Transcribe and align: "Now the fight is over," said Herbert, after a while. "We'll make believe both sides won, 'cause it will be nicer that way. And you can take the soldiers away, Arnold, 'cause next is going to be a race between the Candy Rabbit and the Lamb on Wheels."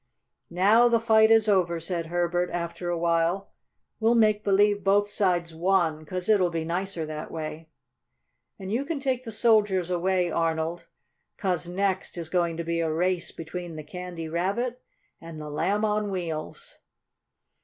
"Now 0.49 0.87
the 0.89 0.99
fight 0.99 1.29
is 1.29 1.47
over," 1.47 1.79
said 1.79 2.07
Herbert, 2.07 2.49
after 2.49 2.89
a 2.89 2.97
while. 2.97 3.51
"We'll 3.99 4.15
make 4.15 4.43
believe 4.43 4.83
both 4.83 5.11
sides 5.11 5.53
won, 5.53 6.05
'cause 6.07 6.27
it 6.27 6.39
will 6.39 6.49
be 6.49 6.65
nicer 6.65 7.05
that 7.05 7.29
way. 7.29 7.69
And 8.57 8.71
you 8.71 8.83
can 8.83 8.99
take 8.99 9.25
the 9.25 9.31
soldiers 9.31 9.91
away, 9.91 10.31
Arnold, 10.31 10.87
'cause 11.37 11.69
next 11.69 12.17
is 12.17 12.29
going 12.29 12.57
to 12.57 12.63
be 12.63 12.79
a 12.79 12.91
race 12.91 13.31
between 13.31 13.75
the 13.75 13.83
Candy 13.83 14.27
Rabbit 14.27 14.81
and 15.21 15.39
the 15.39 15.51
Lamb 15.51 15.85
on 15.85 16.09
Wheels." 16.09 16.79